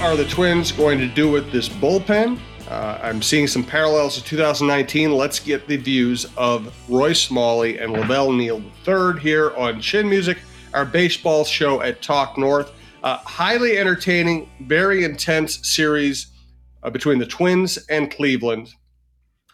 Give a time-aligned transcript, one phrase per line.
[0.00, 2.38] Are the Twins going to do with this bullpen?
[2.70, 5.12] Uh, I'm seeing some parallels to 2019.
[5.14, 10.38] Let's get the views of Roy Smalley and LaVelle Neal III here on Chin Music,
[10.72, 12.72] our baseball show at Talk North.
[13.02, 16.28] Uh, highly entertaining, very intense series
[16.82, 18.70] uh, between the Twins and Cleveland.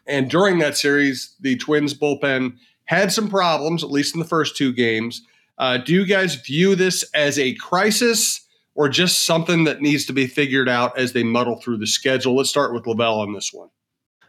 [0.07, 4.57] And during that series, the Twins bullpen had some problems, at least in the first
[4.57, 5.23] two games.
[5.59, 8.46] Uh, do you guys view this as a crisis?
[8.77, 12.37] Or just something that needs to be figured out as they muddle through the schedule?
[12.37, 13.71] Let's start with LaVelle on this one.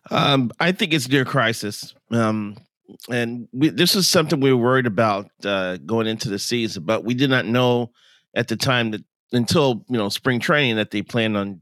[0.10, 1.94] Um, I think it's near crisis.
[2.12, 2.56] Um,
[3.10, 7.04] and we, this is something we were worried about uh, going into the season, but
[7.04, 7.92] we did not know
[8.34, 11.62] at the time that until you know spring training that they planned on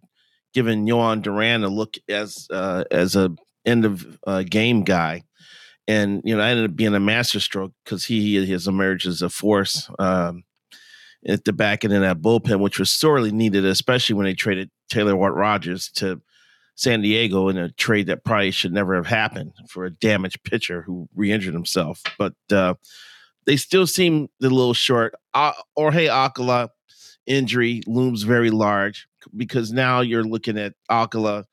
[0.54, 3.32] giving Jhoan Duran a look as uh, as a
[3.66, 5.24] end of uh, game guy,
[5.88, 9.22] and you know that ended up being a masterstroke because he, he has emerged as
[9.22, 9.90] a force.
[10.00, 10.44] Um,
[11.28, 14.70] at the back end of that bullpen, which was sorely needed, especially when they traded
[14.90, 16.22] Taylor Watt Rogers to
[16.76, 20.82] San Diego in a trade that probably should never have happened for a damaged pitcher
[20.82, 22.04] who re-injured himself.
[22.18, 22.76] But uh,
[23.46, 25.16] they still seem a little short.
[25.34, 26.70] Uh, Jorge Alcala
[27.26, 31.46] injury looms very large because now you're looking at Alcala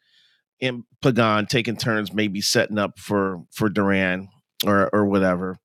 [0.61, 4.29] and Pagan taking turns, maybe setting up for for Duran
[4.67, 5.58] or or whatever.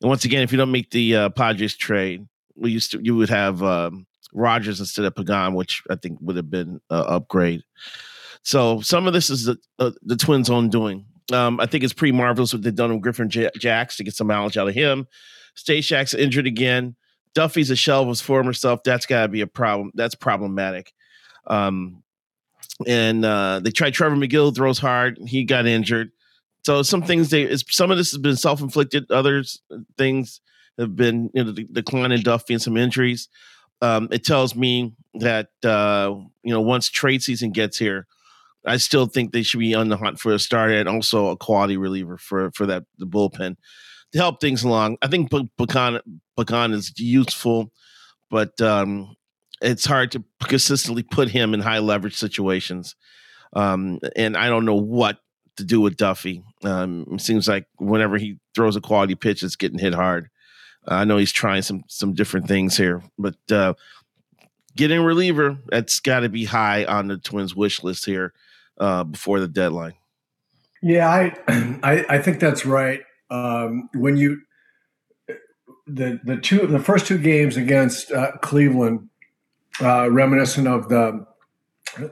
[0.00, 2.26] And once again, if you don't make the uh, Padres trade,
[2.56, 6.36] we used to you would have um, Rogers instead of Pagan, which I think would
[6.36, 7.62] have been an upgrade.
[8.42, 11.06] So some of this is the uh, the Twins' own doing.
[11.32, 14.14] Um, I think it's pretty marvelous what they've done with Griffin J- Jax to get
[14.14, 15.06] some mileage out of him.
[15.56, 16.96] Stashak's injured again.
[17.34, 18.82] Duffey's a shell of his former self.
[18.82, 19.92] That's got to be a problem.
[19.94, 20.92] That's problematic.
[21.46, 22.02] Um,
[22.86, 25.18] and uh, they tried Trevor Megill throws hard.
[25.26, 26.10] He got injured.
[26.64, 29.10] So some things they some of this has been self inflicted.
[29.10, 29.62] Others
[29.96, 30.40] things
[30.78, 33.28] have been you know in Duffey and some injuries.
[33.80, 38.06] Um, it tells me that uh, you know once trade season gets here,
[38.64, 41.36] I still think they should be on the hunt for a starter and also a
[41.36, 43.56] quality reliever for for that the bullpen
[44.12, 44.98] to help things along.
[45.02, 46.00] I think Pagan
[46.36, 47.72] Pagan is useful,
[48.30, 49.16] but um,
[49.60, 52.94] it's hard to consistently put him in high leverage situations.
[53.54, 55.18] Um, and I don't know what
[55.56, 56.42] to do with Duffey.
[56.64, 60.28] Um, it seems like whenever he throws a quality pitch, it's getting hit hard.
[60.86, 63.74] I know he's trying some some different things here, but uh,
[64.76, 68.32] getting reliever that's got to be high on the Twins' wish list here
[68.78, 69.94] uh, before the deadline.
[70.82, 71.36] Yeah, I,
[71.82, 73.02] I, I think that's right.
[73.30, 74.42] Um, when you
[75.86, 79.08] the the two the first two games against uh, Cleveland,
[79.80, 81.26] uh, reminiscent of the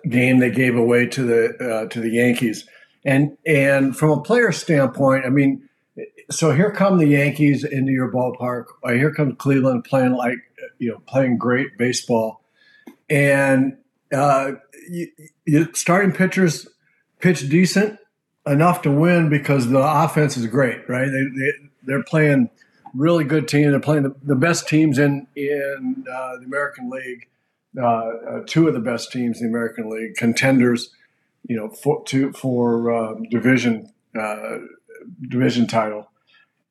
[0.08, 2.68] game they gave away to the uh, to the Yankees,
[3.04, 5.68] and and from a player standpoint, I mean
[6.30, 8.66] so here come the Yankees into your ballpark.
[8.84, 10.38] Uh, here comes Cleveland playing like
[10.78, 12.42] you know playing great baseball,
[13.08, 13.76] and
[14.12, 14.52] uh,
[14.88, 15.08] you,
[15.44, 16.68] you, starting pitchers
[17.18, 17.98] pitch decent
[18.46, 21.08] enough to win because the offense is great, right?
[21.10, 21.52] They, they
[21.82, 22.50] they're playing
[22.94, 23.70] really good team.
[23.70, 27.26] They're playing the, the best teams in in uh, the American League.
[27.80, 30.90] Uh, uh, two of the best teams in the American League, contenders,
[31.46, 33.92] you know, for to, for uh, division
[35.28, 36.10] division title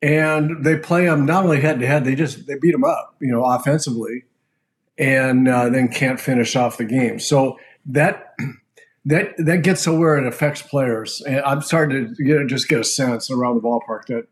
[0.02, 3.16] and they play them not only head to head, they just they beat them up,
[3.20, 4.24] you know, offensively,
[4.98, 7.18] and uh, then can't finish off the game.
[7.18, 8.34] So that
[9.04, 11.22] that that gets to where it affects players.
[11.26, 14.26] And I'm starting to get, just get a sense around the ballpark that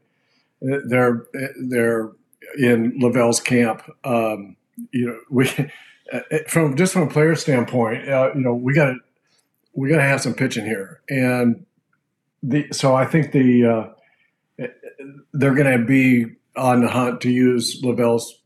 [0.62, 1.26] uh, they're
[1.68, 2.12] they're
[2.58, 3.82] in LaVelle's camp.
[4.04, 4.56] Um,
[4.92, 5.48] you know, we
[6.12, 8.96] uh, from just from a player standpoint, uh, you know, we got to
[9.74, 11.66] we got to have some pitching here, and
[12.42, 13.88] the so I think the uh,
[15.32, 16.26] they're going to be
[16.56, 18.40] on the hunt, to use LaVelle's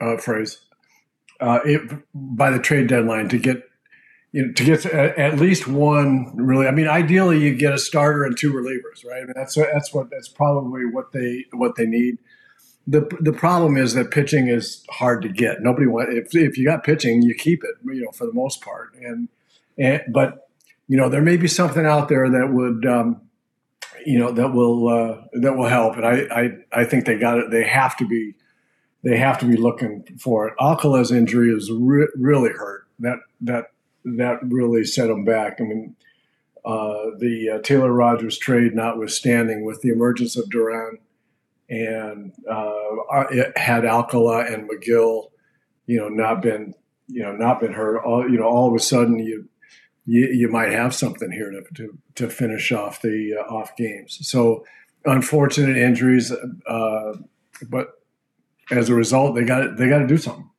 [0.00, 0.58] uh, phrase,
[1.40, 1.80] uh, it,
[2.14, 3.62] by the trade deadline to get
[4.32, 6.66] you know, to get to at least one really.
[6.66, 9.22] I mean, ideally, you get a starter and two relievers, right?
[9.22, 12.18] I mean, that's that's what that's probably what they what they need.
[12.86, 15.62] the the problem is that pitching is hard to get.
[15.62, 18.60] Nobody want if if you got pitching, you keep it, you know, for the most
[18.60, 18.94] part.
[19.00, 19.28] And
[19.78, 20.48] and but
[20.88, 23.20] you know, there may be something out there that would um,
[24.06, 25.96] you know that will uh, that will help.
[25.96, 27.50] And I I I think they got it.
[27.50, 28.34] They have to be
[29.02, 30.54] they have to be looking for it.
[30.60, 32.86] Alcala's injury is re- really hurt.
[33.00, 33.66] That that
[34.04, 35.60] that really set him back.
[35.60, 35.96] I mean,
[36.64, 40.98] uh, the uh, Taylor Rogers trade notwithstanding, with the emergence of Duran
[41.68, 45.30] and uh, it had Alcala and Megill,
[45.86, 46.74] you know, not been
[47.08, 48.02] you know not been hurt.
[48.04, 49.48] All you know, all of a sudden you
[50.06, 54.18] you, you might have something here to, to, to finish off the uh, off games.
[54.28, 54.64] So
[55.04, 56.32] unfortunate injuries,
[56.66, 57.12] uh,
[57.68, 58.00] but
[58.70, 60.50] as a result, they got they got to do something.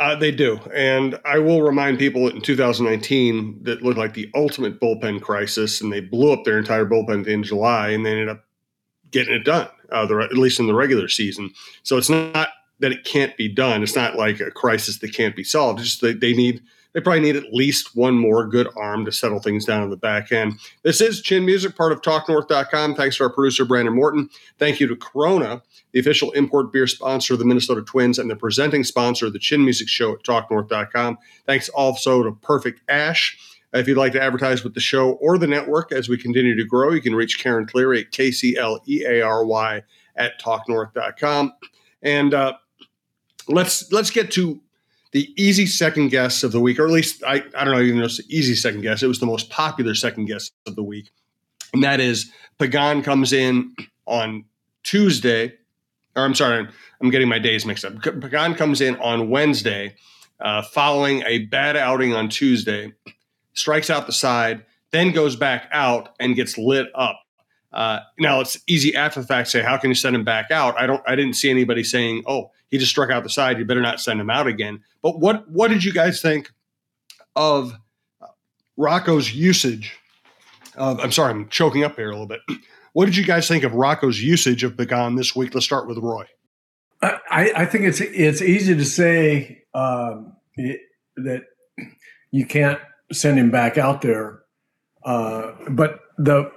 [0.00, 4.30] Uh, they do, and I will remind people that in 2019 that looked like the
[4.34, 8.28] ultimate bullpen crisis, and they blew up their entire bullpen in July, and they ended
[8.28, 8.44] up
[9.12, 11.52] getting it done, uh, the, at least in the regular season.
[11.84, 12.48] So it's not
[12.80, 13.84] that it can't be done.
[13.84, 15.78] It's not like a crisis that can't be solved.
[15.78, 16.60] It's just that they need
[16.94, 19.96] they probably need at least one more good arm to settle things down in the
[19.96, 20.54] back end.
[20.82, 22.94] This is Chin Music, part of TalkNorth.com.
[22.94, 24.30] Thanks to our producer, Brandon Morton.
[24.58, 25.62] Thank you to Corona,
[25.92, 29.38] the official import beer sponsor of the Minnesota Twins and the presenting sponsor of the
[29.38, 31.18] Chin Music Show at TalkNorth.com.
[31.46, 33.36] Thanks also to Perfect Ash.
[33.72, 36.64] If you'd like to advertise with the show or the network as we continue to
[36.64, 39.82] grow, you can reach Karen Cleary at KCLEARY
[40.14, 41.52] at TalkNorth.com.
[42.00, 42.52] And uh,
[43.48, 44.60] let's let's get to
[45.14, 48.00] the easy second guess of the week, or at least I, I don't know even
[48.00, 49.00] know it's the easy second guess.
[49.00, 51.10] It was the most popular second guess of the week.
[51.72, 53.74] And that is Pagan comes in
[54.06, 54.44] on
[54.82, 55.54] Tuesday,
[56.16, 56.68] or I'm sorry,
[57.00, 58.02] I'm getting my days mixed up.
[58.02, 59.94] Pagan comes in on Wednesday,
[60.40, 62.92] uh, following a bad outing on Tuesday,
[63.52, 67.20] strikes out the side, then goes back out and gets lit up.
[67.74, 70.52] Uh, now it's easy after the fact to say, how can you send him back
[70.52, 70.78] out?
[70.80, 73.58] I don't, I didn't see anybody saying, oh, he just struck out the side.
[73.58, 74.82] You better not send him out again.
[75.02, 76.52] But what what did you guys think
[77.36, 77.74] of
[78.76, 79.98] Rocco's usage?
[80.76, 82.40] Of, I'm sorry, I'm choking up here a little bit.
[82.94, 85.52] What did you guys think of Rocco's usage of Pagan this week?
[85.52, 86.26] Let's start with Roy.
[87.02, 90.80] I, I think it's it's easy to say um, it,
[91.16, 91.42] that
[92.30, 92.78] you can't
[93.10, 94.42] send him back out there,
[95.04, 96.50] uh, but the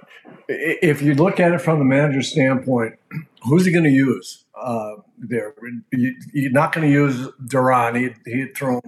[0.48, 2.94] if you look at it from the manager's standpoint,
[3.42, 4.44] who's he going to use?
[4.60, 5.54] uh, there.
[5.92, 7.94] You, are not going to use Duran.
[7.94, 8.80] He he had thrown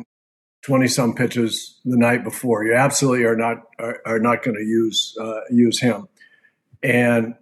[0.62, 2.64] twenty some pitches the night before.
[2.64, 6.08] You absolutely are not are, are not going to use uh, use him.
[6.82, 7.34] And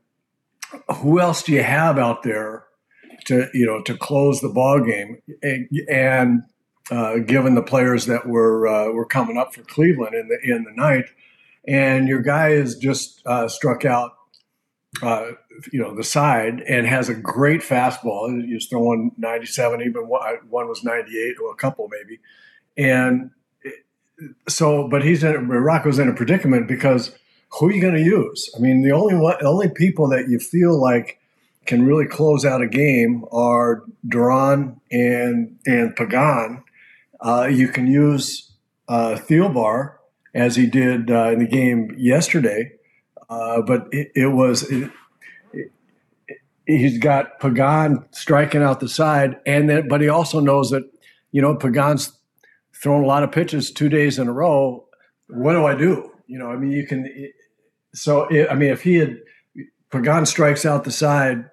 [0.97, 2.65] who else do you have out there
[3.27, 5.21] to you know to close the ball game?
[5.43, 6.43] And, and
[6.91, 10.65] uh, given the players that were uh, were coming up for Cleveland in the in
[10.65, 11.07] the night,
[11.67, 14.13] and your guy is just uh, struck out
[15.03, 15.33] uh,
[15.73, 18.45] you know, the side and has a great fastball.
[18.45, 22.21] He's throwing 97, even one was 98 or a couple maybe.
[22.77, 23.31] And
[24.49, 27.17] so, but he's in, Rocco's in a predicament because
[27.51, 28.51] who are you going to use?
[28.57, 31.21] I mean, the only one, the only people that you feel like
[31.67, 36.65] can really close out a game are Duran and and Pagan.
[37.21, 38.53] Uh, you can use
[38.89, 39.98] uh, Thielbar
[40.39, 42.71] as he did uh, in the game yesterday,
[43.29, 44.91] uh, but it, it was it,
[45.53, 45.73] it,
[46.65, 50.85] he's got Pagan striking out the side, and then but he also knows that
[51.33, 52.13] you know Pagan's
[52.73, 54.87] thrown a lot of pitches two days in a row.
[55.29, 56.13] What do I do?
[56.29, 57.11] You know, I mean, you can.
[57.95, 59.19] So I mean, if he had
[59.91, 61.51] Pagan strikes out the side,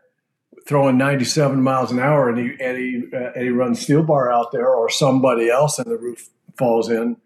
[0.68, 4.52] throwing 97 miles an hour, and he and he uh, and he runs Thielbar out
[4.52, 7.18] there, or somebody else, and the roof falls in,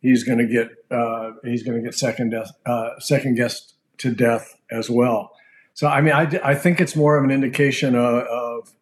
[0.00, 4.12] he's going to get uh, he's going to get second death, uh, second guessed to
[4.12, 5.32] death as well.
[5.74, 8.72] So, I mean, I, I think it's more of an indication of, of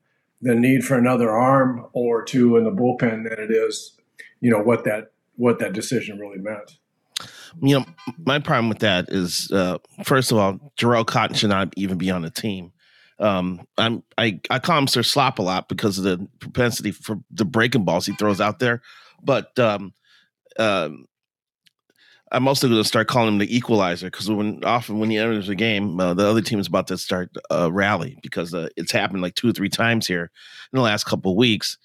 [0.41, 3.99] the need for another arm or two in the bullpen than it is,
[4.41, 6.79] you know, what that what that decision really meant.
[7.63, 7.87] You know,
[8.19, 12.11] my problem with that is, uh, first of all, Jharel Cotton should not even be
[12.11, 12.73] on the team.
[13.19, 17.19] Um, I'm I I call him Sir Slop a lot because of the propensity for
[17.31, 18.83] the breaking balls he throws out there,
[19.23, 19.95] but um,
[20.59, 21.07] um,
[22.33, 25.49] I'm mostly going to start calling him the equalizer because when often when he enters
[25.49, 28.93] a game, uh, the other team is about to start a rally because uh, it's
[28.93, 30.31] happened like two or three times here
[30.73, 31.79] in the last couple of weeks.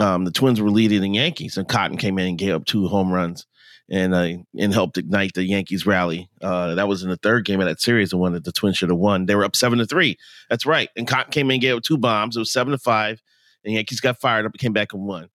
[0.00, 2.88] Um, the Twins were leading the Yankees, and Cotton came in and gave up two
[2.88, 3.46] home runs
[3.90, 6.30] and uh, and helped ignite the Yankees rally.
[6.40, 8.78] Uh, that was in the third game of that series, the one that the Twins
[8.78, 9.26] should have won.
[9.26, 10.16] They were up seven to three.
[10.48, 10.88] That's right.
[10.96, 12.36] And Cotton came in and gave up two bombs.
[12.36, 13.20] It was seven to five.
[13.64, 15.28] And Yankees got fired up and came back and won.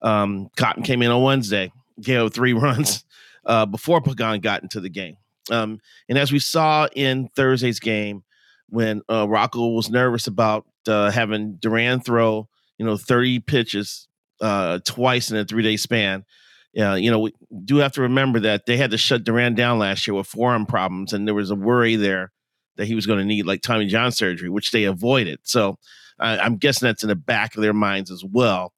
[0.00, 3.04] Um, Cotton came in on Wednesday, gave three runs
[3.46, 5.16] uh, before Pagan got into the game.
[5.50, 8.24] Um, and as we saw in Thursday's game,
[8.68, 12.48] when uh, Rocco was nervous about uh, having Duran throw,
[12.78, 14.08] you know, 30 pitches
[14.40, 16.24] uh, twice in a three day span.
[16.72, 17.32] Yeah, you know, we
[17.64, 20.66] do have to remember that they had to shut Duran down last year with forearm
[20.66, 22.32] problems, and there was a worry there
[22.76, 25.38] that he was going to need like Tommy John surgery, which they avoided.
[25.44, 25.78] So
[26.18, 28.72] uh, I'm guessing that's in the back of their minds as well.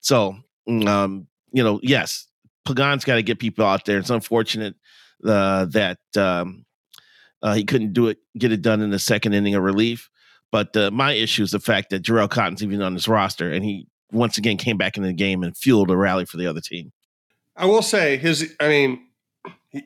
[0.00, 2.26] So, mm, um, you know, yes,
[2.64, 3.98] Pagan's got to get people out there.
[3.98, 4.74] It's unfortunate
[5.24, 6.64] uh, that um,
[7.42, 10.10] uh, he couldn't do it, get it done in the second inning of relief.
[10.50, 13.64] But uh, my issue is the fact that Jharel Cotton's even on this roster, and
[13.64, 16.60] he once again came back in the game and fueled a rally for the other
[16.60, 16.92] team.
[17.56, 18.54] I will say his.
[18.60, 19.06] I mean,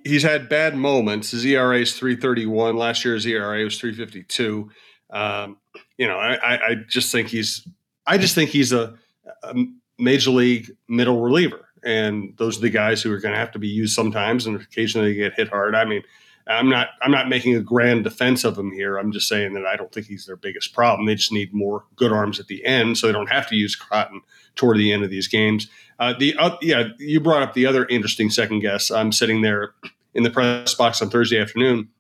[0.05, 1.31] he's had bad moments.
[1.31, 2.77] His ERA is three thirty one.
[2.77, 4.71] Last year's ERA was three fifty two.
[5.11, 5.57] Um,
[5.97, 7.67] you know, I, I just think he's.
[8.07, 8.95] I just think he's a,
[9.43, 9.55] a
[9.99, 13.59] major league middle reliever and those are the guys who are going to have to
[13.59, 15.75] be used sometimes and occasionally get hit hard.
[15.75, 16.03] I mean,
[16.47, 18.97] I'm not I'm not making a grand defense of him here.
[18.97, 21.07] I'm just saying that I don't think he's their biggest problem.
[21.07, 23.77] They just need more good arms at the end, so they don't have to use
[23.77, 24.23] Cotton
[24.57, 25.69] toward the end of these games.
[25.99, 28.91] Uh, the uh, yeah, you brought up the other interesting second guess.
[28.91, 29.75] I'm sitting there
[30.15, 31.91] in the press box on Thursday afternoon,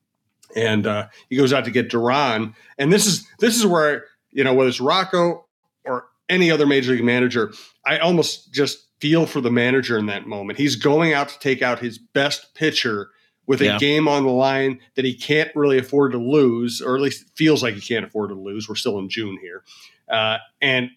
[0.57, 4.45] and uh, he goes out to get Duran, and this is this is where you
[4.45, 5.47] know whether it's Rocco
[5.85, 7.53] or any other major league manager,
[7.85, 10.59] I almost just feel for the manager in that moment.
[10.59, 13.11] He's going out to take out his best pitcher
[13.47, 17.01] with a game on the line that he can't really afford to lose, or at
[17.01, 18.69] least feels like he can't afford to lose.
[18.69, 19.65] We're still in June here.
[20.07, 20.91] Uh, and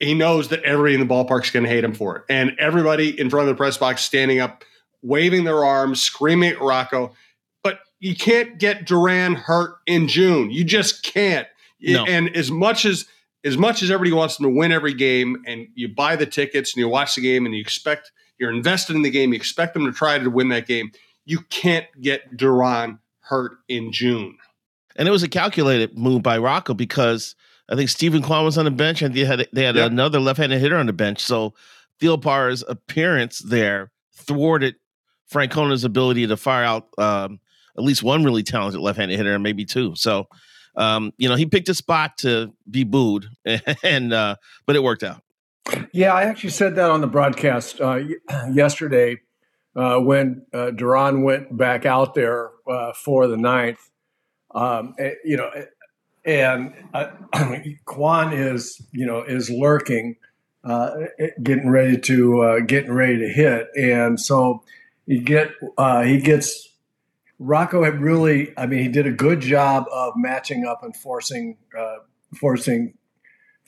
[0.00, 2.24] he knows that everybody in the ballpark's going to hate him for it.
[2.28, 4.64] And everybody in front of the press box standing up,
[5.02, 7.14] waving their arms, screaming at Rocco.
[7.62, 10.50] But you can't get Duran hurt in June.
[10.50, 11.46] You just can't.
[11.80, 12.04] No.
[12.04, 13.06] And as much as
[13.44, 16.74] as much as everybody wants them to win every game and you buy the tickets
[16.74, 19.74] and you watch the game and you expect you're invested in the game, you expect
[19.74, 20.90] them to try to win that game,
[21.24, 24.36] you can't get Duran hurt in June.
[24.96, 27.34] And it was a calculated move by Rocco because
[27.68, 29.90] I think Steven Kwan was on the bench and they had they had yep.
[29.90, 31.20] another left-handed hitter on the bench.
[31.20, 31.54] So
[32.00, 34.76] Thielbar's appearance there thwarted
[35.26, 37.40] Francona's ability to fire out um,
[37.76, 39.94] at least one really talented left-handed hitter and maybe two.
[39.94, 40.28] So
[40.76, 43.26] um, you know, he picked a spot to be booed,
[43.82, 44.36] and uh,
[44.66, 45.22] but it worked out.
[45.92, 48.00] Yeah, I actually said that on the broadcast uh,
[48.52, 49.20] yesterday
[49.76, 53.90] uh, when uh, Duran went back out there uh, for the ninth.
[54.54, 55.64] Um, eh, you know, eh,
[56.24, 57.10] and uh,
[57.84, 60.16] Kwan is you know is lurking,
[60.64, 64.62] uh, eh, getting ready to uh, getting ready to hit, and so
[65.06, 66.68] he get uh, he gets
[67.44, 71.56] Rocco had really, I mean, he did a good job of matching up and forcing
[71.78, 71.96] uh,
[72.38, 72.94] forcing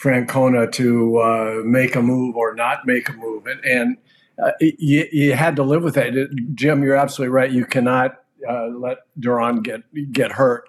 [0.01, 3.97] Francona to uh, make a move or not make a move, and, and
[4.43, 6.13] uh, you, you, had to live with that.
[6.55, 7.51] Jim, you're absolutely right.
[7.51, 10.65] You cannot uh, let Duran get get hurt.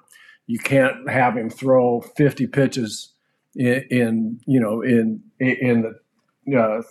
[0.48, 3.14] You can't have him throw 50 pitches
[3.56, 5.94] in, in you know in in
[6.46, 6.82] the uh,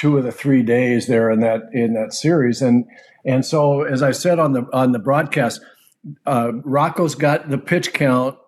[0.00, 2.86] two of the three days there in that in that series, and
[3.24, 5.60] and so, as I said on the on the broadcast,
[6.24, 8.38] uh, Rocco's got the pitch count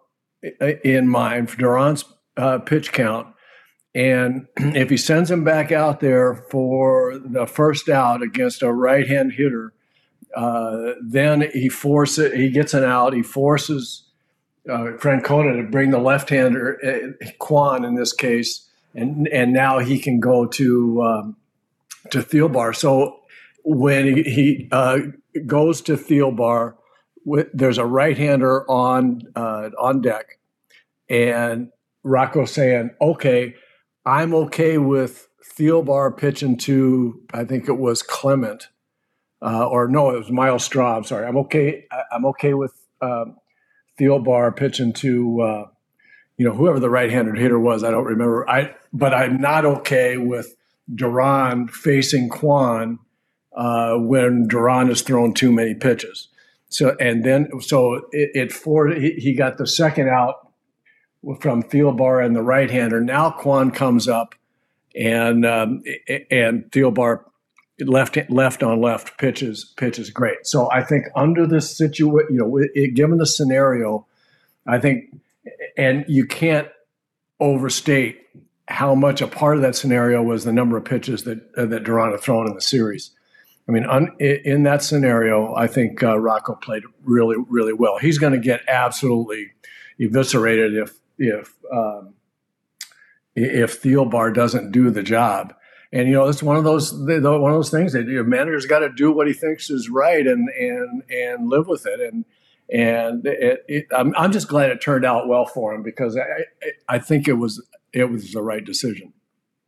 [0.82, 2.06] in mind for Duran's
[2.38, 3.26] uh, pitch count,
[3.94, 9.06] and if he sends him back out there for the first out against a right
[9.06, 9.74] hand hitter,
[10.34, 13.12] uh, then he forces he gets an out.
[13.12, 14.04] He forces
[14.70, 19.80] uh, Francona to bring the left hander uh, Kwan in this case, and and now
[19.80, 21.36] he can go to um,
[22.12, 22.74] to Thielbar.
[22.74, 23.20] So
[23.64, 24.98] when he, he uh,
[25.46, 26.74] goes to Thielbar,
[27.52, 30.38] there's a right hander on uh, on deck,
[31.08, 31.68] and
[32.02, 33.54] Rocco saying, "Okay,
[34.04, 38.68] I'm okay with Thielbar pitching to I think it was Clement,
[39.40, 40.96] uh, or no, it was Myles Straw.
[40.96, 41.26] I'm sorry.
[41.26, 41.86] I'm okay.
[42.10, 43.36] I'm okay with um,
[43.96, 45.64] pitching to." Uh,
[46.38, 48.48] you know, whoever the right-handed hitter was, I don't remember.
[48.48, 50.56] I, but I'm not okay with
[50.94, 52.98] Duran facing Kwan
[53.54, 56.28] uh, when Duran has thrown too many pitches.
[56.68, 60.52] So and then so it, it for he, he got the second out
[61.40, 63.00] from Thielbar and the right hander.
[63.00, 64.34] Now Kwan comes up
[64.94, 65.82] and um,
[66.30, 67.24] and Thielbar
[67.80, 70.46] left left on left pitches pitches great.
[70.46, 74.06] So I think under this situation, you know, it, given the scenario,
[74.66, 75.14] I think,
[75.76, 76.68] and you can't
[77.40, 78.20] overstate
[78.68, 81.84] how much a part of that scenario was the number of pitches that uh, that
[81.84, 83.10] Duran had thrown in the series.
[83.68, 87.98] I mean, un, in that scenario, I think uh, Rocco played really, really well.
[87.98, 89.52] He's going to get absolutely
[90.00, 92.14] eviscerated if if um,
[93.34, 95.54] if Thielbar doesn't do the job.
[95.92, 98.80] And you know, it's one of those one of those things that your manager's got
[98.80, 102.00] to do what he thinks is right and and and live with it.
[102.00, 102.24] And
[102.72, 106.44] and it, it, I'm, I'm just glad it turned out well for him because I,
[106.88, 107.62] I think it was
[107.92, 109.12] it was the right decision.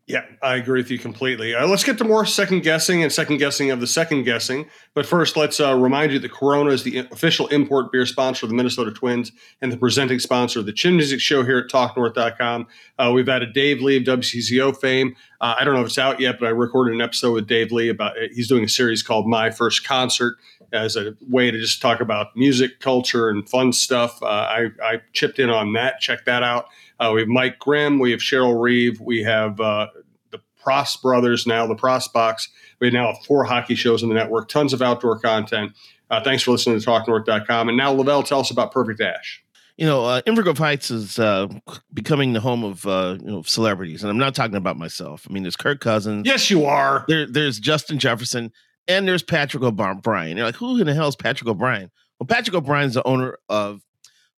[0.06, 1.54] Yeah, I agree with you completely.
[1.54, 4.68] Uh, let's get to more second guessing and second guessing of the second guessing.
[4.92, 8.50] But first, let's uh, remind you that Corona is the official import beer sponsor of
[8.50, 12.66] the Minnesota Twins and the presenting sponsor of the Chin Music Show here at TalkNorth.com.
[12.98, 15.16] Uh, we've added Dave Lee of WCCO fame.
[15.40, 17.72] Uh, I don't know if it's out yet, but I recorded an episode with Dave
[17.72, 20.36] Lee about he's doing a series called My First Concert
[20.70, 24.22] as a way to just talk about music, culture, and fun stuff.
[24.22, 26.00] Uh, I, I chipped in on that.
[26.00, 26.66] Check that out.
[27.04, 29.88] Uh, we have Mike Grimm, we have Cheryl Reeve, we have uh,
[30.30, 32.48] the Pross brothers now, the Pross Box.
[32.80, 35.72] We now have four hockey shows on the network, tons of outdoor content.
[36.10, 37.68] Uh, thanks for listening to TalkNorth.com.
[37.68, 39.42] And now, LaVelle, tell us about Perfect Ash.
[39.76, 41.48] You know, uh, Inver Grove Heights is uh,
[41.92, 45.26] becoming the home of uh, you know celebrities, and I'm not talking about myself.
[45.28, 46.26] I mean, there's Kirk Cousins.
[46.26, 47.04] Yes, you are.
[47.08, 48.52] There, there's Justin Jefferson,
[48.86, 50.36] and there's Patrick O'Brien.
[50.36, 51.90] You're like, who in the hell is Patrick O'Brien?
[52.20, 53.82] Well, Patrick O'Brien's the owner of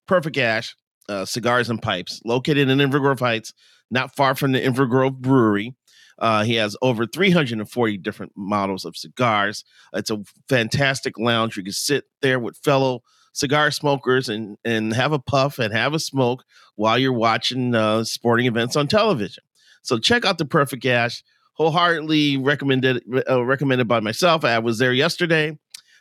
[0.07, 0.75] Perfect Ash,
[1.09, 3.53] uh, Cigars and Pipes, located in Inver Grove Heights,
[3.89, 5.75] not far from the Inver Grove Brewery.
[6.19, 9.63] Uh, he has over 340 different models of cigars.
[9.93, 11.57] It's a fantastic lounge.
[11.57, 15.93] You can sit there with fellow cigar smokers and and have a puff and have
[15.93, 16.43] a smoke
[16.75, 19.43] while you're watching uh, sporting events on television.
[19.83, 21.23] So check out the Perfect Ash.
[21.53, 24.43] Wholeheartedly recommended uh, recommended by myself.
[24.43, 25.57] I was there yesterday.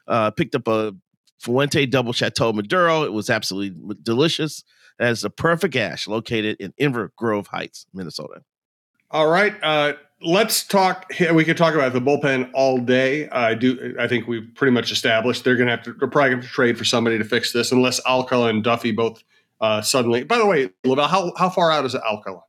[0.09, 0.95] Uh, picked up a
[1.41, 3.03] Fuente Double Chateau Maduro.
[3.05, 4.65] It was absolutely delicious.
[4.99, 8.43] That is the perfect ash located in Inver Grove Heights, Minnesota.
[9.11, 9.55] All right.
[9.63, 11.11] Uh, let's talk.
[11.33, 13.29] We could talk about the bullpen all day.
[13.29, 13.95] I do.
[13.99, 15.93] I think we've pretty much established they're going to have to.
[15.93, 19.23] They're probably going to trade for somebody to fix this, unless Alcala and Duffey both
[19.61, 20.25] uh, suddenly.
[20.25, 22.43] By the way, LaVelle, how how far out is Alcala?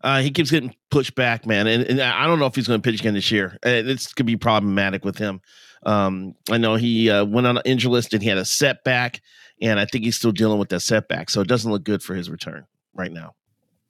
[0.00, 2.80] Uh, he keeps getting pushed back, man, and, and I don't know if he's going
[2.80, 3.58] to pitch again this year.
[3.64, 5.40] It's going to be problematic with him.
[5.84, 9.20] Um, I know he uh, went on an injury list and he had a setback
[9.60, 11.30] and I think he's still dealing with that setback.
[11.30, 13.34] So it doesn't look good for his return right now.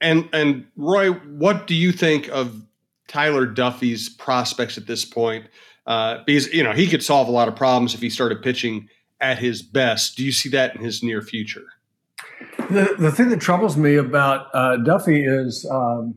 [0.00, 2.64] And and Roy, what do you think of
[3.08, 5.46] Tyler Duffey's prospects at this point?
[5.86, 8.88] Uh, because you know he could solve a lot of problems if he started pitching
[9.20, 10.16] at his best.
[10.16, 11.64] Do you see that in his near future?
[12.70, 16.14] The the thing that troubles me about uh, Duffy is um,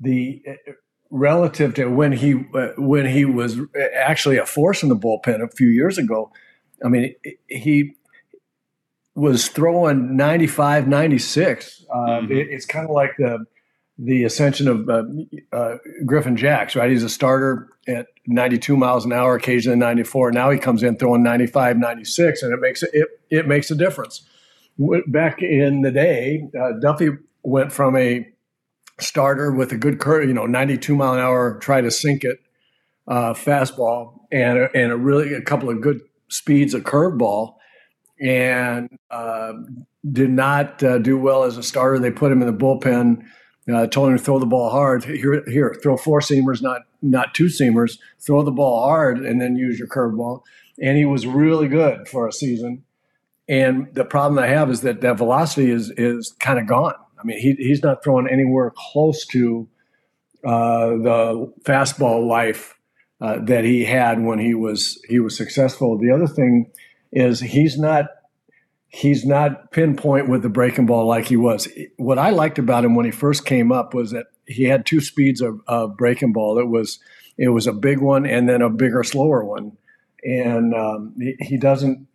[0.00, 0.72] the uh,
[1.10, 3.58] relative to when he uh, when he was
[3.94, 6.32] actually a force in the bullpen a few years ago.
[6.84, 7.14] I mean,
[7.48, 7.94] he
[9.14, 11.84] was throwing 95, 96.
[11.90, 12.32] Uh, mm-hmm.
[12.32, 13.44] it, it's kind of like the
[13.98, 15.04] the ascension of uh,
[15.52, 16.90] uh, Griffin Jax, right?
[16.90, 20.32] He's a starter at 92 miles an hour, occasionally 94.
[20.32, 24.22] Now he comes in throwing 95, 96, and it makes it it makes a difference.
[25.06, 28.26] Back in the day, uh, Duffey went from a
[28.98, 32.40] starter with a good curve, you know, 92 mile an hour, try to sink it
[33.06, 37.56] uh, fastball, and and a really a couple of good speeds of curveball
[38.22, 39.52] and uh,
[40.10, 41.98] did not uh, do well as a starter.
[41.98, 43.24] They put him in the bullpen.
[43.72, 45.04] Uh, told him to throw the ball hard.
[45.04, 47.98] Here, here, throw four seamers, not not two seamers.
[48.18, 50.42] Throw the ball hard, and then use your curveball.
[50.80, 52.82] And he was really good for a season.
[53.48, 56.94] And the problem I have is that that velocity is is kind of gone.
[57.20, 59.68] I mean, he, he's not throwing anywhere close to
[60.44, 62.76] uh, the fastball life
[63.20, 65.96] uh, that he had when he was he was successful.
[65.98, 66.72] The other thing
[67.12, 68.06] is he's not
[68.88, 71.68] he's not pinpoint with the breaking ball like he was.
[71.96, 75.00] What I liked about him when he first came up was that he had two
[75.00, 76.58] speeds of, of breaking ball.
[76.58, 76.98] It was
[77.38, 79.76] it was a big one and then a bigger, slower one,
[80.22, 82.06] and um, he, he, doesn't.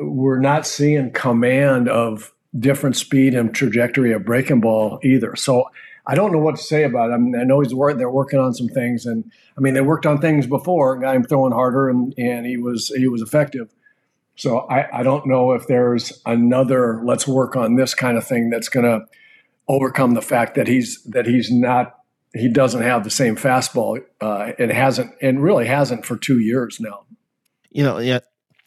[0.00, 5.36] we're not seeing command of different speed and trajectory of breaking ball either.
[5.36, 5.70] So
[6.04, 7.34] I don't know what to say about him.
[7.38, 7.98] I know he's working.
[7.98, 10.98] They're working on some things, and I mean they worked on things before.
[10.98, 13.72] Got him throwing harder, and and he was he was effective.
[14.36, 18.50] So I, I don't know if there's another let's work on this kind of thing
[18.50, 19.06] that's going to
[19.68, 21.94] overcome the fact that he's that he's not
[22.34, 24.02] he doesn't have the same fastball.
[24.20, 27.04] Uh, it hasn't and really hasn't for two years now.
[27.70, 28.20] You know, yeah.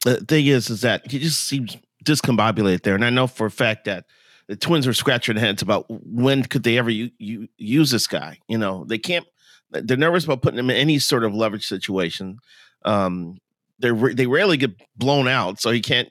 [0.04, 3.51] The thing is, is that he just seems discombobulated there, and I know for a
[3.51, 4.06] fact that
[4.47, 8.39] the Twins are scratching their heads about when could they ever use this guy.
[8.47, 9.25] You know, they can't.
[9.71, 12.38] They're nervous about putting him in any sort of leverage situation.
[12.84, 13.39] Um,
[13.80, 16.10] they they rarely get blown out, so he can't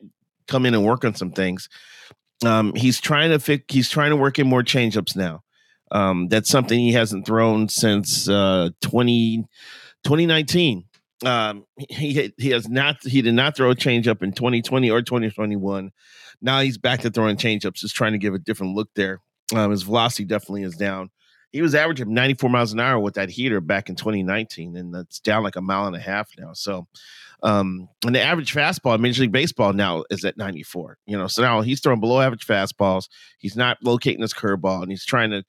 [0.49, 1.69] come in and work on some things.
[2.45, 3.65] Um, he's trying to fix.
[3.73, 5.43] He's trying to work in more changeups now.
[5.91, 9.45] Um, that's something he hasn't thrown since uh, 20,
[10.03, 10.85] 2019.
[11.25, 12.97] Um, he he has not.
[13.03, 15.91] He did not throw a changeup in 2020 or 2021.
[16.43, 19.21] Now he's back to throwing changeups, just trying to give a different look there.
[19.55, 21.11] Um, his velocity definitely is down.
[21.55, 25.21] He was averaging 94 miles an hour with that heater back in 2019, and that's
[25.21, 26.53] down like a mile and a half now.
[26.53, 26.89] So,
[27.45, 30.99] um, and the average fastball in Major League Baseball now is at 94.
[31.07, 33.09] You know, so now he's throwing below average fastballs.
[33.39, 35.45] He's not locating his curveball, and he's trying to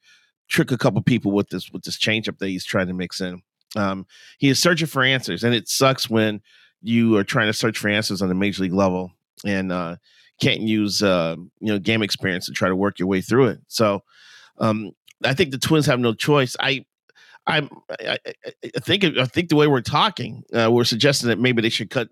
[0.46, 3.42] trick a couple people with this with this changeup that he's trying to mix in.
[3.74, 4.06] Um,
[4.38, 6.40] he is searching for answers, and it sucks when
[6.82, 9.10] you are trying to search for answers on the major league level
[9.44, 9.96] and uh,
[10.40, 13.58] can't use uh, you know game experience to try to work your way through it.
[13.66, 14.04] So
[14.58, 14.92] um,
[15.24, 16.56] I think the Twins have no choice.
[16.60, 16.84] I
[17.46, 17.68] I'm,
[18.00, 18.18] I,
[18.64, 21.90] I think I think the way we're talking, uh, we're suggesting that maybe they should
[21.90, 22.08] cut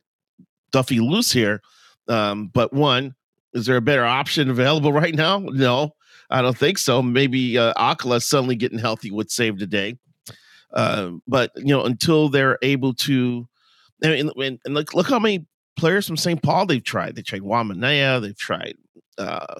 [0.73, 1.61] Duffey loose here.
[2.09, 3.15] Um, but one,
[3.53, 5.39] is there a better option available right now?
[5.39, 5.95] No,
[6.31, 7.03] I don't think so.
[7.03, 9.99] Maybe uh, Alcala suddenly getting healthy would save the day.
[10.73, 13.49] Uh, but you know, until they're able to,
[14.03, 16.43] and, and, and look, look how many players from St.
[16.43, 17.15] Paul they've tried.
[17.15, 18.77] They tried Minaya, they've tried
[19.19, 19.55] uh,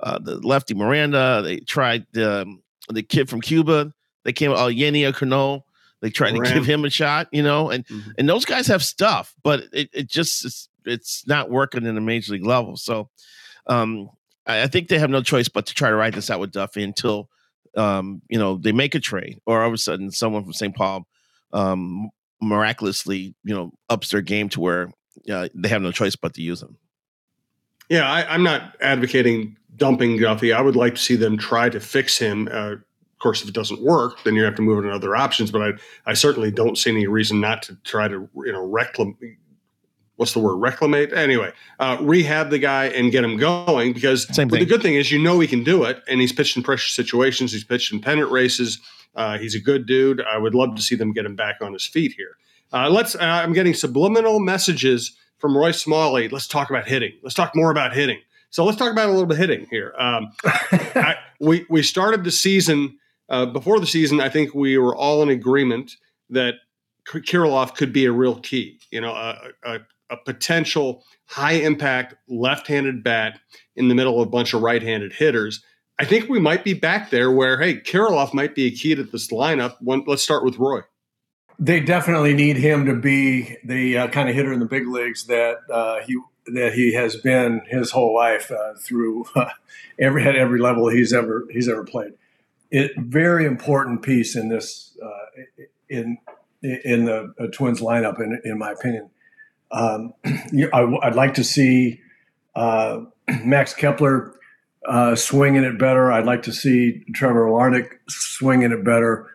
[0.00, 3.92] uh, the lefty Miranda, they tried um, the kid from Cuba.
[4.24, 5.64] They came, oh, Yennier Cano.
[6.00, 8.10] They tried to give him a shot, you know, and mm-hmm.
[8.16, 12.00] and those guys have stuff, but it, it just it's, it's not working in the
[12.00, 12.76] major league level.
[12.76, 13.10] So
[13.66, 14.08] um,
[14.46, 16.52] I, I, think they have no choice but to try to ride this out with
[16.52, 17.28] Duffey until
[17.76, 20.74] um, you know they make a trade, or all of a sudden someone from St.
[20.74, 21.06] Paul
[21.52, 22.08] um,
[22.40, 24.90] miraculously you know ups their game to where
[25.30, 26.78] uh, they have no choice but to use him.
[27.90, 30.54] Yeah, I, am not advocating dumping Duffey.
[30.54, 32.48] I would like to see them try to fix him.
[32.52, 35.16] Uh, of course, if it doesn't work, then you have to move on to other
[35.16, 35.50] options.
[35.50, 35.70] But I,
[36.06, 39.16] I certainly don't see any reason not to try to, you know, reclaim.
[40.16, 40.56] What's the word?
[40.56, 41.14] Reclamate.
[41.14, 45.18] Anyway, uh, rehab the guy and get him going because the good thing is you
[45.18, 47.52] know he can do it, and he's pitched in pressure situations.
[47.52, 48.78] He's pitched in pennant races.
[49.14, 50.20] Uh, he's a good dude.
[50.20, 52.36] I would love to see them get him back on his feet here.
[52.72, 53.14] Uh, let's.
[53.14, 56.28] Uh, I'm getting subliminal messages from Roy Smalley.
[56.28, 57.12] Let's talk about hitting.
[57.22, 58.20] Let's talk more about hitting.
[58.50, 59.94] So let's talk about a little bit hitting here.
[59.98, 64.20] Um, I, we we started the season uh, before the season.
[64.20, 65.92] I think we were all in agreement
[66.30, 66.54] that
[67.06, 68.80] Kirilloff could be a real key.
[68.90, 69.78] You know, a, a,
[70.10, 73.38] a potential high impact left-handed bat
[73.76, 75.62] in the middle of a bunch of right-handed hitters.
[76.00, 79.04] I think we might be back there where hey, Kirilloff might be a key to
[79.04, 79.76] this lineup.
[79.80, 80.82] Let's start with Roy
[81.60, 85.26] they definitely need him to be the uh, kind of hitter in the big leagues
[85.26, 86.18] that uh, he
[86.54, 89.50] that he has been his whole life uh, through uh,
[89.98, 92.12] every at every level he's ever he's ever played.
[92.70, 95.42] It very important piece in this uh,
[95.88, 96.18] in
[96.62, 99.10] in the uh, Twins lineup, in in my opinion.
[99.72, 100.14] Um,
[100.72, 102.00] I, would like to see
[102.56, 104.34] Max Kepler
[105.14, 106.10] swinging it better.
[106.10, 109.30] I'd like to see Trevor Larnach swinging it better.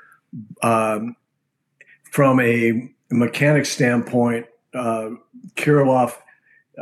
[0.62, 1.16] Um,
[2.12, 5.10] from a mechanic standpoint, uh,
[5.56, 6.16] Kirilloff,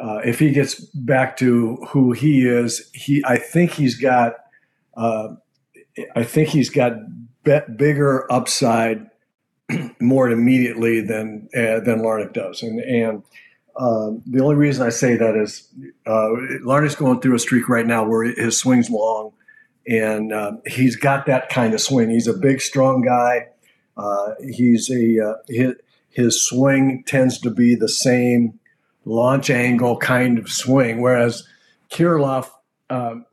[0.01, 4.35] uh, if he gets back to who he is, he I think he's got
[4.95, 5.29] uh,
[6.15, 6.93] I think he's got
[7.43, 9.09] bigger upside
[9.99, 13.23] more immediately than uh, than Larnach does, and and
[13.75, 15.67] um, the only reason I say that is
[16.05, 16.29] uh,
[16.63, 19.33] Larnach's going through a streak right now where his swing's long,
[19.87, 22.09] and uh, he's got that kind of swing.
[22.09, 23.47] He's a big, strong guy.
[23.95, 25.73] Uh, he's a uh, his,
[26.09, 28.59] his swing tends to be the same
[29.05, 31.47] launch angle kind of swing, whereas
[31.91, 32.49] Kirilloff,
[32.89, 33.25] um,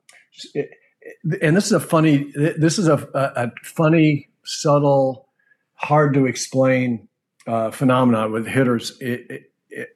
[1.43, 5.29] and this is a funny, this is a, a funny, subtle,
[5.75, 7.09] hard to explain
[7.47, 9.41] uh, phenomenon with hitters at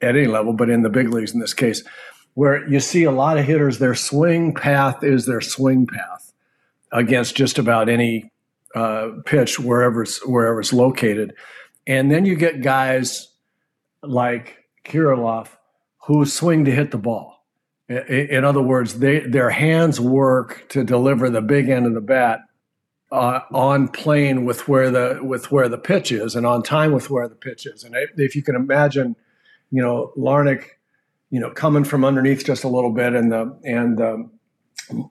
[0.01, 1.83] any level, but in the big leagues in this case,
[2.35, 6.33] where you see a lot of hitters, their swing path is their swing path
[6.91, 8.31] against just about any
[8.75, 11.35] uh, pitch wherever it's, wherever it's located.
[11.87, 13.29] And then you get guys
[14.03, 15.49] like Kirilloff
[16.07, 17.45] who swing to hit the ball.
[17.89, 22.41] In other words, they, their hands work to deliver the big end of the bat
[23.13, 27.11] uh, on plane with where the with where the pitch is and on time with
[27.11, 27.85] where the pitch is.
[27.85, 29.17] And if you can imagine,
[29.71, 30.65] you know, Larnach,
[31.31, 34.31] you know, coming from underneath just a little bit and the and the,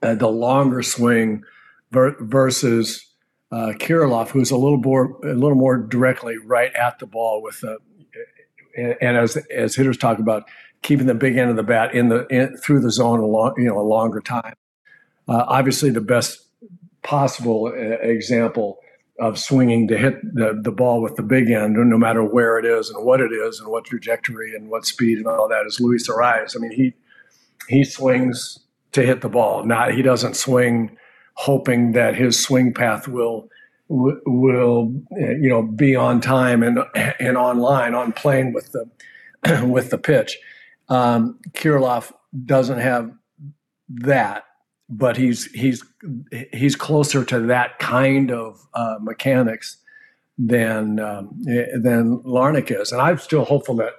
[0.02, 1.44] uh, the longer swing
[1.92, 3.06] versus
[3.52, 7.62] uh, Kirilloff, who's a little more a little more directly right at the ball with
[7.62, 7.78] the
[8.76, 10.50] and as as hitters talk about
[10.84, 13.54] keeping the big end of the bat in the in, through the zone a long
[13.58, 14.56] you know a longer time.
[15.28, 16.46] Uh, obviously, the best
[17.02, 18.80] possible uh, example
[19.20, 22.66] of swinging to hit the, the ball with the big end, no matter where it
[22.66, 25.80] is and what it is and what trajectory and what speed and all that is
[25.80, 26.56] Luis Arraez.
[26.56, 26.94] I mean, he
[27.68, 28.60] he swings
[28.92, 29.66] to hit the ball.
[29.66, 30.98] Not he doesn't swing
[31.36, 33.50] hoping that his swing path will
[33.90, 36.80] will you know be on time and
[37.20, 40.38] and online on plane with the with the pitch.
[40.94, 42.14] Um, Kirilloff
[42.46, 43.12] doesn't have
[43.90, 44.44] that,
[44.88, 45.84] but he's he's
[46.52, 49.78] he's closer to that kind of uh, mechanics
[50.38, 53.94] than um, than Larnach is, and I'm still hopeful that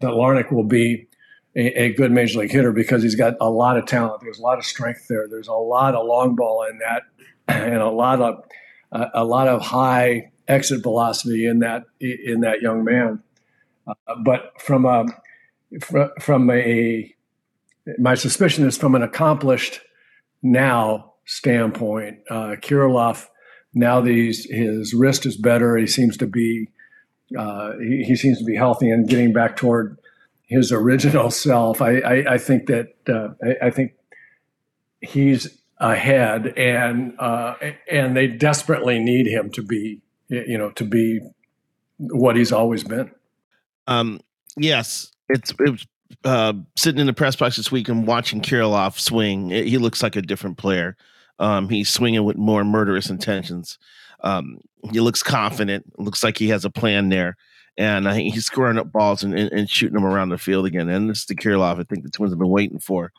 [0.00, 1.06] that Larnach will be
[1.54, 4.22] a, a, good major league hitter because he's got a lot of talent.
[4.22, 5.28] There's a lot of strength there.
[5.28, 7.02] There's a lot of long ball in that,
[7.46, 8.44] and a lot of
[8.90, 13.22] uh, a lot of high exit velocity in that in that young man.
[13.86, 15.06] Uh, but from a
[16.20, 17.14] from a
[17.98, 19.80] my suspicion is from an accomplished
[20.42, 23.26] now standpoint, uh, Kirilloff
[23.74, 26.68] now he's, his wrist is better, he seems to be
[27.38, 29.96] uh, he, he, seems to be healthy and getting back toward
[30.48, 31.80] his original self.
[31.80, 33.92] I, I, I think that uh, I, I, think
[35.00, 35.46] he's
[35.78, 37.54] ahead, and uh,
[37.88, 41.20] and they desperately need him to be you know to be
[41.98, 43.12] what he's always been.
[43.86, 44.20] Um,
[44.56, 45.86] yes, it's it was
[46.24, 49.50] uh, sitting in the press box this week and watching Kirilloff swing.
[49.50, 50.96] It, he looks like a different player.
[51.38, 53.78] Um, he's swinging with more murderous intentions.
[54.22, 54.60] Um,
[54.92, 55.98] he looks confident.
[55.98, 57.36] Looks like he has a plan there,
[57.78, 60.88] and uh, he's scoring up balls and, and, and, shooting them around the field again.
[60.88, 63.12] And this is the Kirilloff I think the Twins have been waiting for.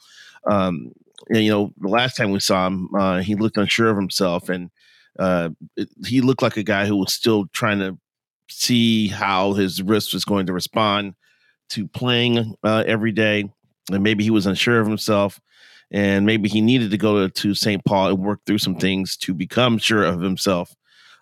[0.46, 0.92] Um,
[1.30, 4.50] and, you know, the last time we saw him, uh, he looked unsure of himself,
[4.50, 4.70] and
[5.18, 7.98] uh, it, he looked like a guy who was still trying to
[8.50, 11.16] see how his wrist was going to respond
[11.72, 13.50] to playing uh, every day,
[13.92, 15.40] and maybe he was unsure of himself
[15.92, 17.84] and maybe he needed to go to, to St.
[17.84, 20.74] Paul and work through some things to become sure of himself,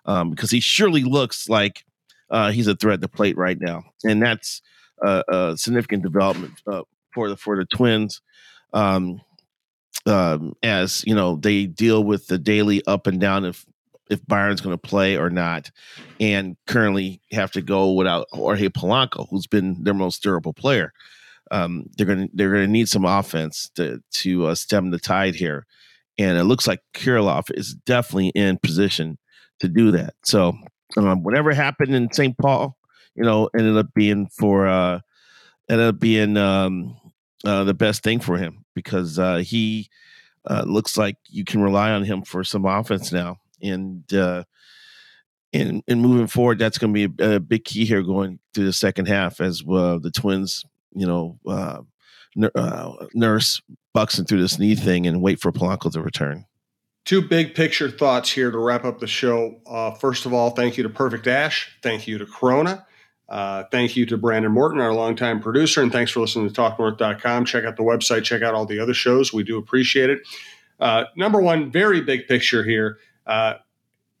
[0.06, 1.84] um, because he surely looks like
[2.30, 4.62] uh, he's a threat at the plate right now, and that's
[5.02, 6.82] a, a significant development uh,
[7.12, 8.22] for the for the Twins.
[8.72, 9.20] Um,
[10.06, 13.66] um, as you know, they deal with the daily up and down if
[14.10, 15.70] if Byron's going to play or not,
[16.18, 20.92] and currently have to go without Jorge Polanco, who's been their most durable player
[21.50, 24.98] um, they're going to they're going to need some offense to to uh, stem the
[24.98, 25.66] tide here,
[26.18, 29.18] and it looks like Kirilloff is definitely in position
[29.60, 30.14] to do that.
[30.24, 30.54] So
[30.96, 32.36] um, whatever happened in St.
[32.38, 32.76] Paul,
[33.14, 35.00] you know, ended up being for uh,
[35.68, 36.96] ended up being um,
[37.44, 39.88] uh, the best thing for him because uh, he
[40.48, 44.44] uh, looks like you can rely on him for some offense now, and uh,
[45.52, 48.66] and and moving forward, that's going to be a, a, big key here going through
[48.66, 51.80] the second half as uh, the Twins you know, uh,
[52.54, 53.60] uh, nurse
[53.92, 56.46] Buxton through this knee thing and wait for Polanco to return.
[57.04, 59.60] Two big picture thoughts here to wrap up the show.
[59.66, 61.76] Uh, first of all, thank you to Perfect Ash.
[61.82, 62.86] Thank you to Corona.
[63.28, 65.82] Uh, thank you to Brandon Morton, our longtime producer.
[65.82, 67.44] And thanks for listening to TalkNorth.com.
[67.46, 69.32] Check out the website, check out all the other shows.
[69.32, 70.20] We do appreciate it.
[70.78, 72.98] Uh, number one, very big picture here.
[73.30, 73.54] Uh,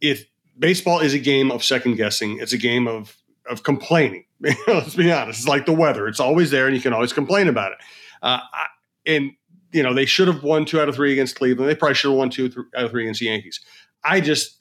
[0.00, 0.24] if
[0.56, 3.16] baseball is a game of second guessing, it's a game of
[3.50, 4.24] of complaining.
[4.66, 5.40] Let's be honest.
[5.40, 7.78] It's like the weather; it's always there, and you can always complain about it.
[8.22, 8.66] Uh, I,
[9.04, 9.32] and
[9.72, 11.68] you know they should have won two out of three against Cleveland.
[11.68, 13.60] They probably should have won two out of three against the Yankees.
[14.04, 14.60] I just,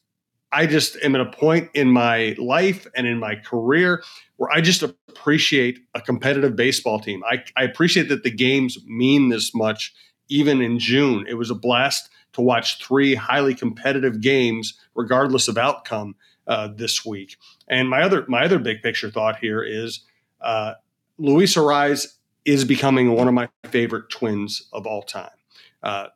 [0.52, 4.04] I just am at a point in my life and in my career
[4.38, 7.24] where I just appreciate a competitive baseball team.
[7.30, 9.94] I, I appreciate that the games mean this much,
[10.28, 11.26] even in June.
[11.28, 16.16] It was a blast to watch three highly competitive games, regardless of outcome
[16.48, 17.38] uh, this week.
[17.68, 20.02] And my other my other big picture thought here is
[20.42, 20.74] uh,
[21.18, 25.30] Luis Arraez is becoming one of my favorite twins of all time.
[25.84, 26.08] Uh,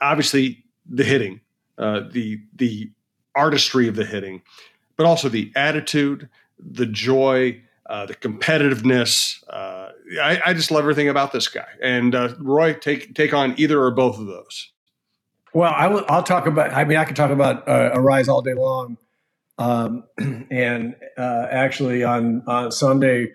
[0.00, 1.40] obviously, the hitting,
[1.76, 2.90] uh, the the
[3.34, 4.42] artistry of the hitting,
[4.96, 9.42] but also the attitude, the joy, uh, the competitiveness.
[9.48, 11.68] Uh, I, I, just love everything about this guy.
[11.82, 14.72] And uh, Roy, take take on either or both of those.
[15.52, 16.04] Well, I will.
[16.22, 16.72] Talk about.
[16.72, 18.98] I mean, I could talk about uh, Arraez all day long.
[19.58, 20.04] Um,
[20.50, 23.32] and uh, actually, on on Sunday,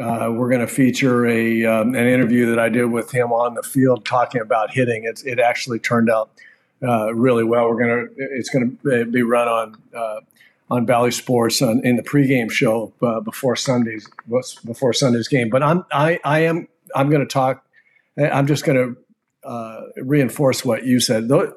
[0.00, 3.54] uh, we're going to feature a um, an interview that I did with him on
[3.54, 5.04] the field talking about hitting.
[5.04, 6.30] It's it actually turned out
[6.82, 7.68] uh, really well.
[7.68, 10.20] We're gonna it's going to be run on uh,
[10.70, 14.08] on Bally Sports on, in the pregame show uh, before Sunday's
[14.64, 15.50] before Sunday's game.
[15.50, 17.64] But I'm I I am I'm going to talk.
[18.18, 18.96] I'm just going to
[19.42, 21.28] uh, reinforce what you said.
[21.28, 21.54] Though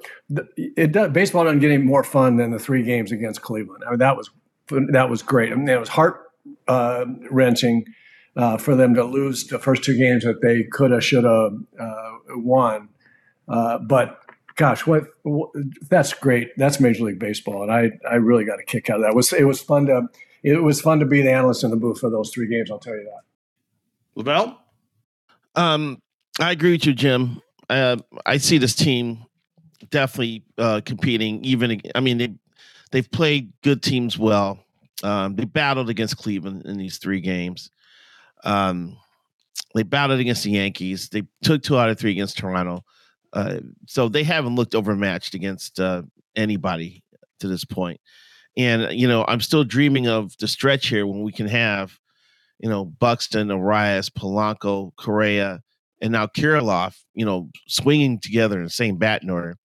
[0.56, 3.84] it does, baseball doesn't get any more fun than the three games against Cleveland.
[3.86, 4.30] I mean, that was
[4.92, 5.52] that was great.
[5.52, 6.32] I mean, it was heart
[6.68, 7.86] uh, wrenching
[8.36, 11.54] uh, for them to lose the first two games that they could have, should have
[11.80, 12.90] uh, won.
[13.48, 14.20] Uh, but
[14.56, 15.50] gosh, what, what,
[15.90, 16.52] that's great.
[16.58, 19.10] That's Major League Baseball, and I I really got a kick out of that.
[19.10, 20.08] It was it was fun to
[20.42, 22.72] it was fun to be the analyst in the booth for those three games.
[22.72, 23.22] I'll tell you that.
[24.16, 24.58] LaVelle.
[25.56, 26.02] Um,
[26.40, 29.26] I agree with you, Jim uh, I see this team
[29.90, 31.44] definitely uh, competing.
[31.44, 32.34] Even I mean they
[32.92, 34.60] they've played good teams well.
[35.04, 37.70] Um, they battled against Cleveland in these three games.
[38.44, 38.98] Um,
[39.76, 41.10] they battled against the Yankees.
[41.10, 42.84] They took two out of three against Toronto.
[43.34, 46.04] Uh, so they haven't looked overmatched against uh,
[46.36, 47.04] anybody
[47.40, 48.00] to this point.
[48.56, 51.98] And you know, I'm still dreaming of the stretch here when we can have,
[52.60, 55.62] you know, Buxton, Arraez, Polanco, Correa,
[56.04, 59.58] and now Kirilloff, you know, swinging together in the same batting order.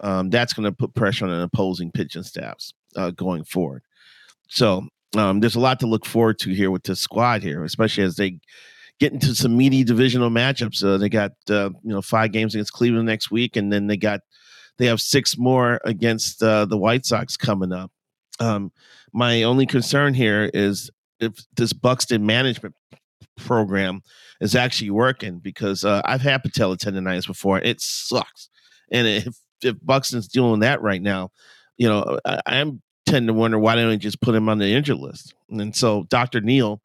[0.00, 3.82] Um, that's going to put pressure on an opposing pitching staffs uh, going forward.
[4.48, 8.04] So um, there's a lot to look forward to here with this squad here, especially
[8.04, 8.40] as they
[8.98, 10.82] get into some meaty divisional matchups.
[10.82, 13.98] Uh, they got uh, you know five games against Cleveland next week, and then they
[13.98, 14.20] got
[14.78, 17.90] they have six more against uh, the White Sox coming up.
[18.40, 18.72] Um,
[19.12, 22.74] my only concern here is if this Buxton management
[23.44, 24.02] program
[24.40, 27.58] is actually working because uh, I've had patella tendonitis before.
[27.58, 28.48] It sucks,
[28.90, 31.30] and if if Buxton's doing that right now,
[31.76, 34.72] you know, I, I'm tend to wonder why don't they just put him on the
[34.72, 35.34] injured list.
[35.50, 36.40] And so Dr.
[36.40, 36.80] Neal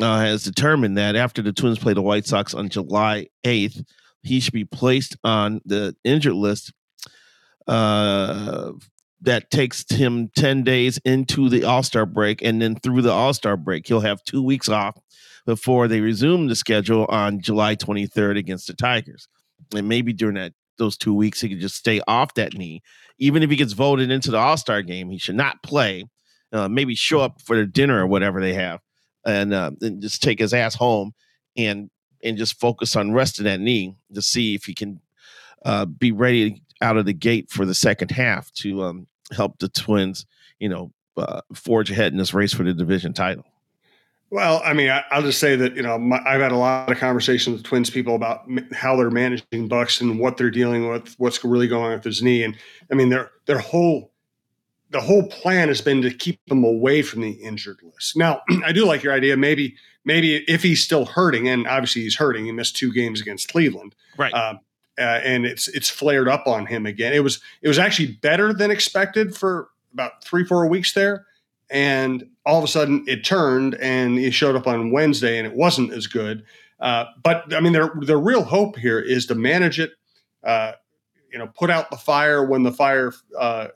[0.00, 3.84] uh, has determined that after the Twins play the White Sox on July 8th,
[4.22, 6.72] he should be placed on the injured list.
[7.66, 8.72] Uh,
[9.20, 12.40] that takes him 10 days into the All Star break.
[12.40, 14.96] And then through the All Star break, he'll have two weeks off
[15.48, 19.28] before they resume the schedule on July 23rd against the Tigers.
[19.74, 22.82] And maybe during that those two weeks, he could just stay off that knee.
[23.18, 26.04] Even if he gets voted into the All Star game, he should not play.
[26.52, 28.80] Uh, maybe show up for their dinner or whatever they have,
[29.24, 31.12] and, uh, and just take his ass home
[31.56, 31.88] and
[32.22, 35.00] and just focus on resting that knee to see if he can
[35.64, 39.68] uh, be ready out of the gate for the second half to um, help the
[39.70, 40.26] Twins,
[40.58, 43.46] you know, uh, forge ahead in this race for the division title.
[44.30, 46.90] Well, I mean, I, will just say that you know my, I've had a lot
[46.90, 50.88] of conversations with Twins people about m- how they're managing Bux and what they're dealing
[50.88, 52.56] with, what's really going on with his knee, and
[52.92, 54.12] I mean their their whole
[54.90, 58.16] the whole plan has been to keep him away from the injured list.
[58.16, 59.36] Now, I do like your idea.
[59.36, 63.48] Maybe maybe if he's still hurting, and obviously he's hurting, he missed two games against
[63.48, 64.34] Cleveland, right?
[64.34, 64.54] Uh,
[64.98, 67.14] uh, and it's it's flared up on him again.
[67.14, 71.24] It was it was actually better than expected for about three four weeks there
[71.70, 75.52] and all of a sudden it turned and he showed up on Wednesday and it
[75.52, 76.44] wasn't as good.
[76.80, 79.90] Uh, but I mean, their the real hope here is to manage it.
[80.42, 80.72] Uh,
[81.30, 83.68] you know, put out the fire when the fire uh,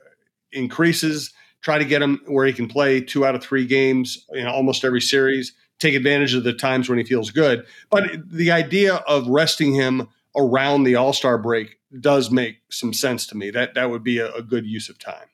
[0.51, 1.31] increases.
[1.61, 4.83] Try to get him where he can play two out of three games in almost
[4.83, 5.53] every series.
[5.79, 7.65] Take advantage of the times when he feels good.
[7.91, 13.27] But the idea of resting him around the All Star break does make some sense
[13.27, 13.51] to me.
[13.51, 15.27] That that would be a, a good use of time.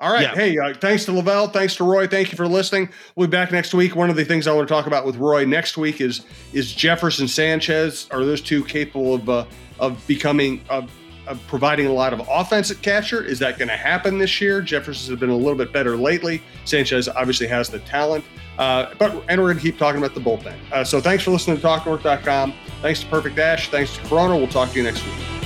[0.00, 0.22] All right.
[0.22, 0.34] Yeah.
[0.34, 1.52] Hey, uh, thanks to LaVelle.
[1.52, 2.06] Thanks to Roy.
[2.06, 2.88] Thank you for listening.
[3.16, 3.94] We'll be back next week.
[3.94, 6.22] One of the things I want to talk about with Roy next week is
[6.54, 8.08] is Jeffers and Sanchez.
[8.10, 9.44] Are those two capable of uh,
[9.78, 10.90] of becoming of,
[11.26, 13.22] of providing a lot of offense at catcher?
[13.22, 14.62] Is that going to happen this year?
[14.62, 16.42] Jeffers has been a little bit better lately.
[16.64, 18.24] Sanchez obviously has the talent.
[18.58, 20.56] Uh, but and we're going to keep talking about the bullpen.
[20.72, 22.54] Uh, so thanks for listening to TalkNorth.com.
[22.80, 23.68] Thanks to Perfect Ash.
[23.68, 24.36] Thanks to Corona.
[24.36, 25.39] We'll talk to you next week.